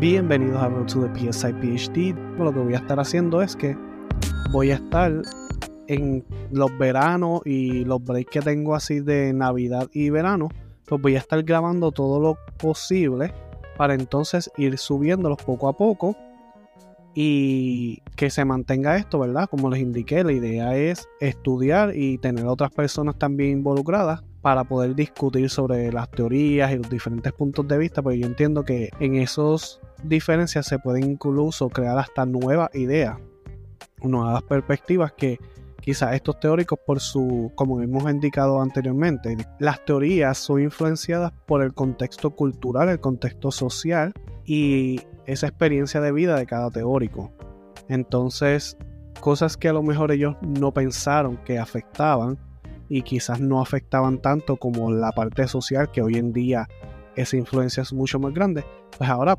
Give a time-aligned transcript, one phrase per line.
[0.00, 2.14] Bienvenidos a Road to the PSI PhD.
[2.38, 3.76] Lo que voy a estar haciendo es que
[4.50, 5.22] voy a estar
[5.86, 10.48] en los veranos y los breaks que tengo así de Navidad y verano,
[10.86, 13.32] pues voy a estar grabando todo lo posible
[13.76, 16.16] para entonces ir subiéndolos poco a poco
[17.14, 19.48] y que se mantenga esto, ¿verdad?
[19.48, 24.94] Como les indiqué, la idea es estudiar y tener otras personas también involucradas para poder
[24.94, 29.14] discutir sobre las teorías y los diferentes puntos de vista, porque yo entiendo que en
[29.14, 33.16] esas diferencias se pueden incluso crear hasta nuevas ideas,
[34.02, 35.38] nuevas perspectivas que
[35.80, 41.74] quizás estos teóricos por su, como hemos indicado anteriormente, las teorías son influenciadas por el
[41.74, 44.12] contexto cultural, el contexto social
[44.44, 47.32] y esa experiencia de vida de cada teórico.
[47.88, 48.76] Entonces,
[49.20, 52.38] cosas que a lo mejor ellos no pensaron que afectaban
[52.88, 56.68] y quizás no afectaban tanto como la parte social, que hoy en día
[57.16, 58.64] esa influencia es mucho más grande,
[58.96, 59.38] pues ahora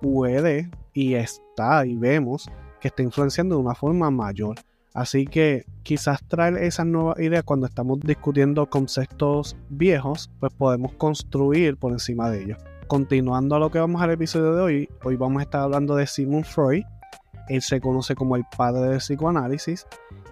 [0.00, 4.56] puede y está y vemos que está influenciando de una forma mayor.
[4.92, 11.76] Así que quizás traer esas nuevas ideas cuando estamos discutiendo conceptos viejos, pues podemos construir
[11.76, 15.38] por encima de ellos continuando a lo que vamos al episodio de hoy, hoy vamos
[15.38, 16.82] a estar hablando de Sigmund Freud.
[17.48, 19.86] Él se conoce como el padre del psicoanálisis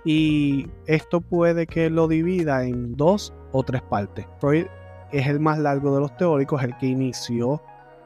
[0.04, 4.26] y esto puede que lo divida en dos o tres partes.
[4.40, 4.66] Freud
[5.12, 7.62] es el más largo de los teóricos, el que inició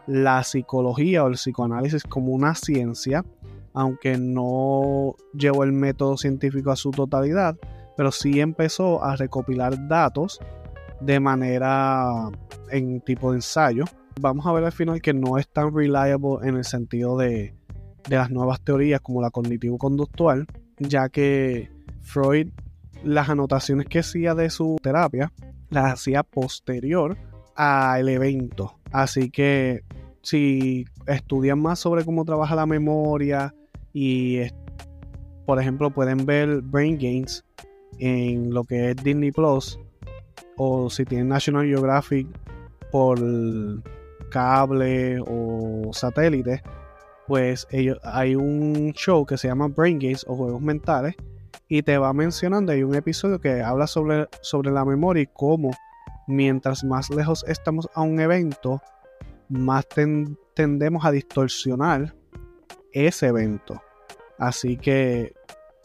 [0.06, 3.24] la psicología o el psicoanálisis como una ciencia,
[3.72, 7.56] aunque no llevó el método científico a su totalidad,
[7.96, 10.40] pero sí empezó a recopilar datos
[11.00, 12.28] de manera
[12.70, 13.86] en tipo de ensayo
[14.20, 17.54] vamos a ver al final que no es tan reliable en el sentido de,
[18.08, 20.46] las nuevas teorías como la cognitivo-conductual,
[20.78, 22.48] ya que Freud
[23.04, 25.32] las anotaciones que hacía de su terapia
[25.70, 27.16] las hacía posterior
[27.54, 28.78] al evento.
[28.90, 29.82] Así que
[30.22, 33.54] si estudian más sobre cómo trabaja la memoria
[33.92, 34.40] y,
[35.46, 37.44] por ejemplo, pueden ver Brain Gains
[37.98, 39.78] en lo que es Disney Plus
[40.56, 42.26] o si tienen National Geographic
[42.90, 43.18] por
[44.32, 46.62] cable o satélite,
[47.26, 51.14] pues ellos, hay un show que se llama Brain Games o Juegos Mentales
[51.68, 55.70] y te va mencionando, hay un episodio que habla sobre, sobre la memoria y cómo
[56.26, 58.80] mientras más lejos estamos a un evento,
[59.48, 59.86] más
[60.54, 62.14] tendemos a distorsionar
[62.92, 63.82] ese evento.
[64.38, 65.34] Así que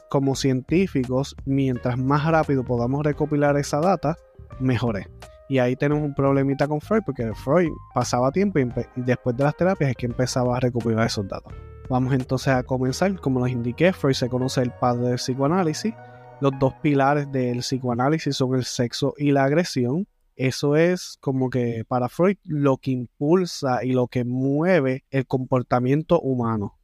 [0.10, 4.16] como científicos, mientras más rápido podamos recopilar esa data,
[4.60, 5.08] mejor es.
[5.50, 8.68] Y ahí tenemos un problemita con Freud, porque Freud pasaba tiempo y,
[9.02, 11.54] después de las terapias es que empezaba a recuperar esos datos.
[11.90, 13.16] Vamos entonces a comenzar.
[13.20, 15.94] Como les indiqué, Freud se conoce el padre del psicoanálisis.
[16.42, 20.06] Los dos pilares del psicoanálisis son el sexo y la agresión.
[20.36, 26.20] Eso es como que para Freud lo que impulsa y lo que mueve el comportamiento
[26.20, 26.76] humano.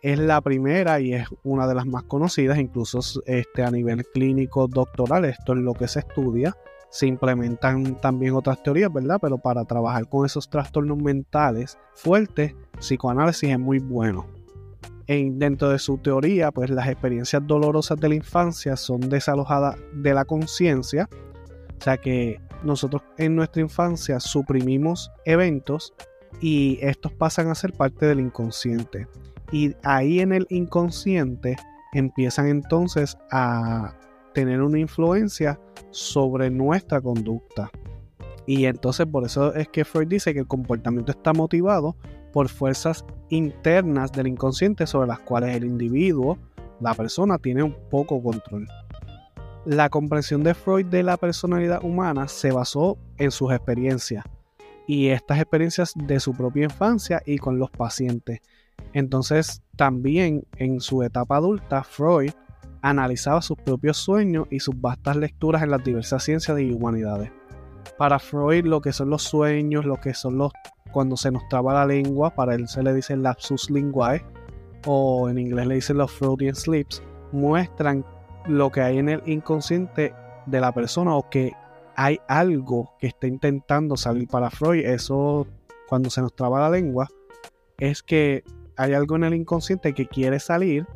[0.00, 4.68] Es la primera y es una de las más conocidas, incluso este, a nivel clínico
[4.68, 6.54] doctoral, esto es lo que se estudia
[6.94, 9.18] se implementan también otras teorías, ¿verdad?
[9.20, 14.28] Pero para trabajar con esos trastornos mentales fuertes, psicoanálisis es muy bueno.
[15.08, 20.14] En, dentro de su teoría, pues las experiencias dolorosas de la infancia son desalojadas de
[20.14, 21.08] la conciencia,
[21.80, 25.94] o sea que nosotros en nuestra infancia suprimimos eventos
[26.40, 29.08] y estos pasan a ser parte del inconsciente.
[29.50, 31.56] Y ahí en el inconsciente
[31.92, 33.96] empiezan entonces a
[34.34, 35.58] tener una influencia
[35.90, 37.70] sobre nuestra conducta.
[38.46, 41.96] Y entonces por eso es que Freud dice que el comportamiento está motivado
[42.32, 46.36] por fuerzas internas del inconsciente sobre las cuales el individuo,
[46.80, 48.66] la persona, tiene un poco control.
[49.64, 54.24] La comprensión de Freud de la personalidad humana se basó en sus experiencias
[54.86, 58.40] y estas experiencias de su propia infancia y con los pacientes.
[58.92, 62.32] Entonces también en su etapa adulta Freud
[62.84, 67.32] analizaba sus propios sueños y sus vastas lecturas en las diversas ciencias y humanidades.
[67.96, 70.52] Para Freud, lo que son los sueños, lo que son los
[70.92, 74.22] cuando se nos traba la lengua, para él se le dice lapsus linguae,
[74.86, 77.02] o en inglés le dicen los Freudian sleeps,
[77.32, 78.04] muestran
[78.46, 80.14] lo que hay en el inconsciente
[80.44, 81.52] de la persona o que
[81.96, 84.84] hay algo que está intentando salir para Freud.
[84.84, 85.46] Eso,
[85.88, 87.08] cuando se nos traba la lengua,
[87.78, 88.44] es que
[88.76, 90.86] hay algo en el inconsciente que quiere salir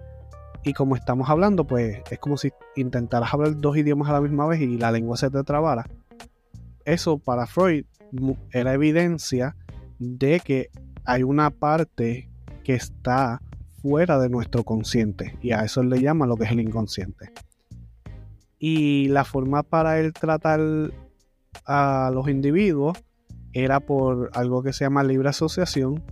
[0.64, 4.46] y como estamos hablando, pues es como si intentaras hablar dos idiomas a la misma
[4.46, 5.87] vez y la lengua se te trabara.
[6.84, 7.84] Eso para Freud
[8.52, 9.56] era evidencia
[9.99, 10.70] de que
[11.05, 12.31] hay una parte
[12.64, 13.40] que está
[13.81, 17.32] fuera de nuestro consciente y a eso le llama lo que es el inconsciente.
[18.58, 20.60] Y la forma para él tratar
[21.64, 22.99] a los individuos
[23.52, 26.02] era por algo que se llama libre asociación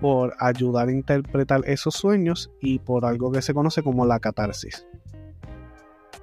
[0.00, 4.86] por ayudar a interpretar esos sueños y por algo que se conoce como la catarsis.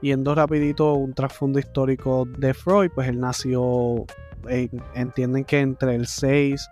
[0.01, 4.05] Yendo rapidito un trasfondo histórico de Freud, pues él nació,
[4.93, 6.69] entienden que entre el 6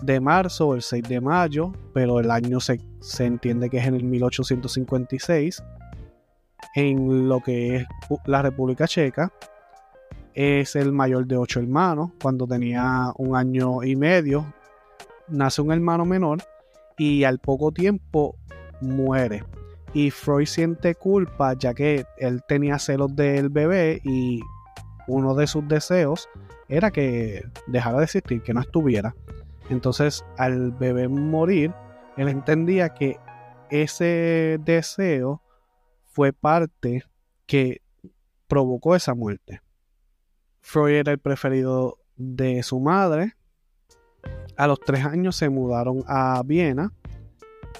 [0.00, 3.86] de marzo o el 6 de mayo, pero el año se, se entiende que es
[3.86, 5.62] en el 1856,
[6.74, 7.86] en lo que es
[8.26, 9.32] la República Checa.
[10.34, 12.10] Es el mayor de ocho hermanos.
[12.20, 14.52] Cuando tenía un año y medio,
[15.28, 16.38] nace un hermano menor
[16.96, 18.36] y al poco tiempo
[18.80, 19.44] muere.
[19.92, 24.40] Y Freud siente culpa ya que él tenía celos del bebé y
[25.06, 26.28] uno de sus deseos
[26.68, 29.14] era que dejara de existir, que no estuviera.
[29.70, 31.72] Entonces, al bebé morir,
[32.16, 33.18] él entendía que
[33.70, 35.42] ese deseo
[36.04, 37.04] fue parte
[37.46, 37.82] que
[38.46, 39.60] provocó esa muerte.
[40.60, 43.34] Freud era el preferido de su madre.
[44.56, 46.92] A los tres años se mudaron a Viena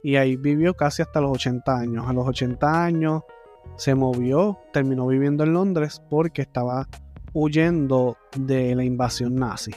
[0.03, 2.09] y ahí vivió casi hasta los 80 años.
[2.09, 3.23] A los 80 años
[3.77, 6.89] se movió, terminó viviendo en Londres porque estaba
[7.33, 9.73] huyendo de la invasión nazi.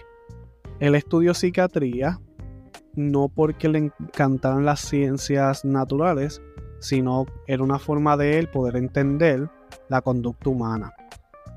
[0.79, 2.19] Él estudió psiquiatría
[2.95, 6.41] no porque le encantaran las ciencias naturales,
[6.79, 9.49] sino era una forma de él poder entender
[9.87, 10.93] la conducta humana.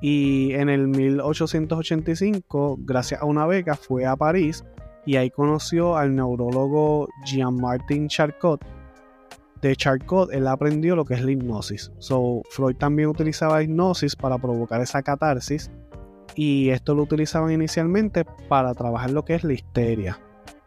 [0.02, 4.64] Y en el 1885, gracias a una beca, fue a París
[5.06, 8.64] y ahí conoció al neurólogo Jean-Martin Charcot.
[9.60, 11.92] De Charcot él aprendió lo que es la hipnosis.
[11.98, 15.70] So, Freud también utilizaba hipnosis para provocar esa catarsis
[16.34, 20.18] y esto lo utilizaban inicialmente para trabajar lo que es la histeria.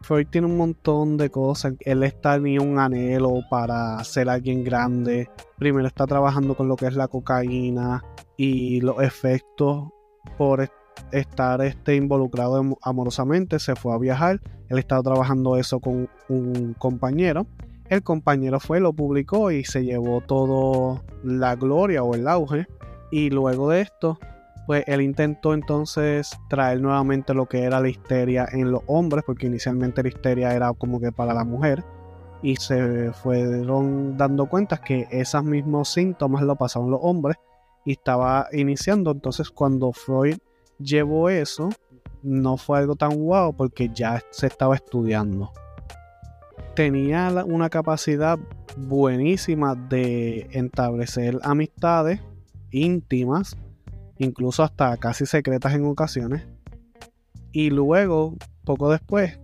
[0.01, 1.73] Freud tiene un montón de cosas.
[1.79, 5.29] Él está ni un anhelo para ser alguien grande.
[5.57, 8.03] Primero está trabajando con lo que es la cocaína
[8.35, 9.89] y los efectos
[10.37, 10.61] por
[11.11, 13.59] estar este, involucrado amorosamente.
[13.59, 14.39] Se fue a viajar.
[14.69, 17.45] Él estaba trabajando eso con un compañero.
[17.89, 22.65] El compañero fue, lo publicó y se llevó todo la gloria o el auge.
[23.11, 24.17] Y luego de esto,
[24.65, 29.47] pues él intentó entonces traer nuevamente lo que era la histeria en los hombres, porque
[29.47, 31.83] inicialmente la histeria era como que para la mujer,
[32.41, 37.37] y se fueron dando cuenta que esos mismos síntomas lo pasaban los hombres,
[37.85, 40.37] y estaba iniciando, entonces cuando Freud
[40.83, 41.69] llevó eso,
[42.21, 45.51] no fue algo tan guau porque ya se estaba estudiando.
[46.75, 48.39] Tenía una capacidad
[48.77, 52.19] buenísima de establecer amistades
[52.71, 53.55] íntimas
[54.17, 56.47] incluso hasta casi secretas en ocasiones.
[57.51, 59.39] Y luego, poco después,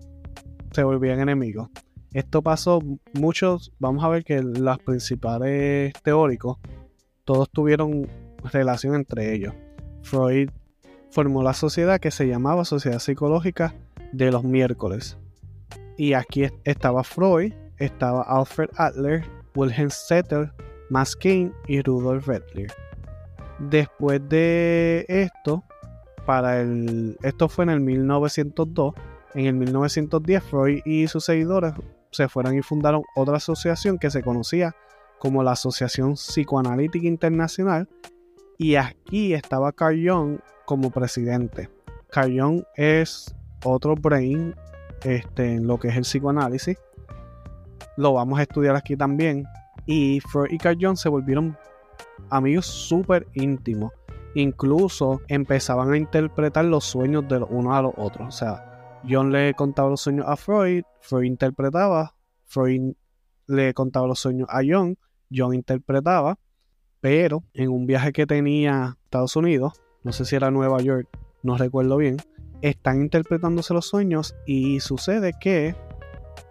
[0.71, 1.69] se volvían enemigos.
[2.13, 2.81] Esto pasó,
[3.13, 6.57] muchos, vamos a ver que los principales teóricos,
[7.23, 8.07] todos tuvieron
[8.51, 9.53] relación entre ellos.
[10.01, 10.49] Freud
[11.11, 13.73] formó la sociedad que se llamaba Sociedad Psicológica
[14.11, 15.17] de los Miércoles.
[15.97, 19.25] Y aquí estaba Freud, estaba Alfred Adler,
[19.55, 20.51] Wilhelm Setter,
[20.89, 22.71] Maskin y Rudolf Redler.
[23.59, 25.63] Después de esto,
[26.25, 28.93] para el, esto fue en el 1902,
[29.33, 31.73] en el 1910 Freud y sus seguidores
[32.11, 34.75] se fueron y fundaron otra asociación que se conocía
[35.19, 37.87] como la Asociación Psicoanalítica Internacional
[38.59, 41.69] y aquí estaba Carl Jung como presidente.
[42.09, 43.33] Carl Jung es
[43.63, 44.53] otro brain
[45.03, 46.77] este, en lo que es el psicoanálisis.
[47.95, 49.45] Lo vamos a estudiar aquí también.
[49.85, 51.57] Y Freud y Carl Jung se volvieron
[52.29, 53.93] amigos súper íntimos.
[54.35, 58.27] Incluso empezaban a interpretar los sueños de los unos a los otros.
[58.27, 62.13] O sea, John le contaba los sueños a Freud, Freud interpretaba,
[62.45, 62.93] Freud
[63.47, 64.97] le contaba los sueños a John,
[65.33, 66.37] John interpretaba,
[67.01, 71.07] pero en un viaje que tenía a Estados Unidos, no sé si era Nueva York,
[71.43, 72.17] no recuerdo bien,
[72.61, 75.75] están interpretándose los sueños y sucede que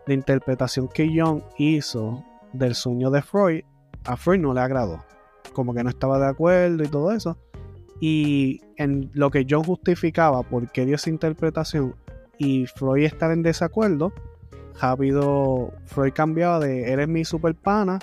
[0.07, 3.63] la interpretación que John hizo del sueño de Freud
[4.05, 5.05] a Freud no le agradó
[5.59, 7.37] como que no estaba de acuerdo y todo eso.
[8.01, 11.97] Y en lo que John justificaba por qué dio esa interpretación
[12.39, 14.13] y Freud estar en desacuerdo,
[14.81, 17.99] rápido Freud cambiaba de eres mi super pana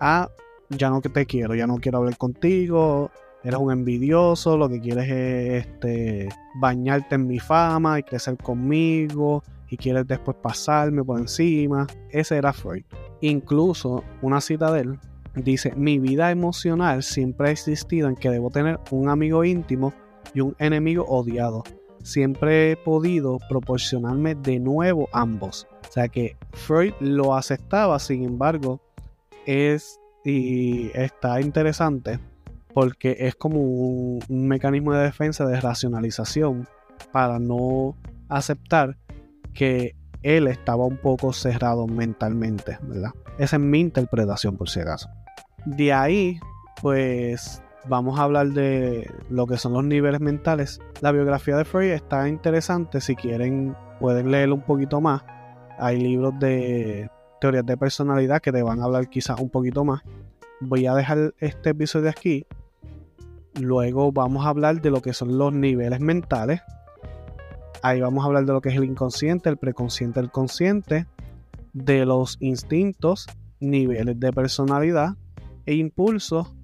[0.00, 0.28] a
[0.70, 3.10] ya no te quiero, ya no quiero hablar contigo,
[3.44, 9.42] eres un envidioso, lo que quieres es este, bañarte en mi fama y crecer conmigo
[9.68, 11.86] y quieres después pasarme por encima.
[12.10, 12.84] Ese era Freud.
[13.20, 14.98] Incluso una cita de él
[15.34, 19.92] Dice, mi vida emocional siempre ha existido en que debo tener un amigo íntimo
[20.34, 21.62] y un enemigo odiado.
[22.02, 25.68] Siempre he podido proporcionarme de nuevo ambos.
[25.88, 28.80] O sea que Freud lo aceptaba, sin embargo,
[29.46, 32.18] es y está interesante
[32.72, 36.68] porque es como un, mecanismo de defensa de racionalización
[37.12, 37.96] para no
[38.28, 38.96] aceptar
[39.54, 43.10] que él estaba un poco cerrado mentalmente, ¿verdad?
[43.38, 45.08] Esa es mi interpretación por si acaso.
[45.64, 46.38] De ahí,
[46.82, 50.80] pues vamos a hablar de lo que son los niveles mentales.
[51.00, 55.22] La biografía de Freud está interesante, si quieren pueden leer un poquito más.
[55.78, 60.02] Hay libros de teorías de personalidad que te van a hablar quizás un poquito más.
[60.60, 62.46] Voy a dejar este episodio aquí.
[63.60, 66.60] Luego vamos a hablar de lo que son los niveles mentales.
[67.82, 71.06] Ahí vamos a hablar de lo que es el inconsciente, el preconsciente, el consciente,
[71.72, 73.26] de los instintos,
[73.58, 75.16] niveles de personalidad
[75.64, 76.54] e impulsos.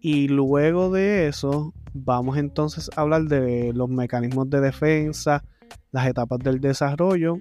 [0.00, 5.42] Y luego de eso vamos entonces a hablar de los mecanismos de defensa,
[5.90, 7.40] las etapas del desarrollo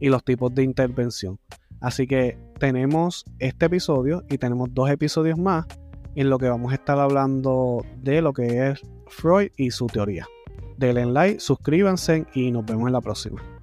[0.00, 1.38] y los tipos de intervención.
[1.80, 5.66] Así que tenemos este episodio y tenemos dos episodios más
[6.14, 10.26] en lo que vamos a estar hablando de lo que es Freud y su teoría.
[10.76, 13.57] Denle like, suscríbanse y nos vemos en la próxima.